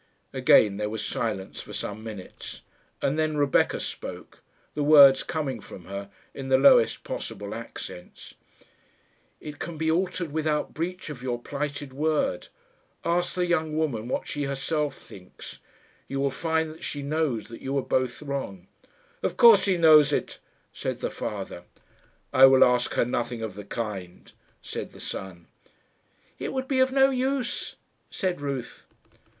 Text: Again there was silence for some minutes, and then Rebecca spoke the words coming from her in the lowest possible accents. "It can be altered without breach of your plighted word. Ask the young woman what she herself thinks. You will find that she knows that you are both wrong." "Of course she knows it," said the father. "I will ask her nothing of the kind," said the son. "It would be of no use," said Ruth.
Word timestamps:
Again 0.33 0.77
there 0.77 0.89
was 0.89 1.05
silence 1.05 1.61
for 1.61 1.73
some 1.73 2.03
minutes, 2.03 2.63
and 3.03 3.19
then 3.19 3.37
Rebecca 3.37 3.79
spoke 3.79 4.41
the 4.73 4.81
words 4.81 5.21
coming 5.21 5.59
from 5.59 5.85
her 5.85 6.09
in 6.33 6.47
the 6.49 6.57
lowest 6.57 7.03
possible 7.03 7.53
accents. 7.53 8.33
"It 9.39 9.59
can 9.59 9.77
be 9.77 9.91
altered 9.91 10.31
without 10.31 10.73
breach 10.73 11.11
of 11.11 11.21
your 11.21 11.39
plighted 11.39 11.93
word. 11.93 12.47
Ask 13.05 13.35
the 13.35 13.45
young 13.45 13.77
woman 13.77 14.07
what 14.07 14.27
she 14.27 14.45
herself 14.45 14.97
thinks. 14.97 15.59
You 16.07 16.19
will 16.19 16.31
find 16.31 16.71
that 16.71 16.83
she 16.83 17.03
knows 17.03 17.47
that 17.49 17.61
you 17.61 17.77
are 17.77 17.83
both 17.83 18.23
wrong." 18.23 18.65
"Of 19.21 19.37
course 19.37 19.61
she 19.65 19.77
knows 19.77 20.11
it," 20.11 20.39
said 20.73 21.01
the 21.01 21.11
father. 21.11 21.65
"I 22.33 22.47
will 22.47 22.63
ask 22.63 22.95
her 22.95 23.05
nothing 23.05 23.43
of 23.43 23.53
the 23.53 23.65
kind," 23.65 24.31
said 24.63 24.93
the 24.93 24.99
son. 24.99 25.45
"It 26.39 26.53
would 26.53 26.67
be 26.67 26.79
of 26.79 26.91
no 26.91 27.11
use," 27.11 27.75
said 28.09 28.41
Ruth. 28.41 28.87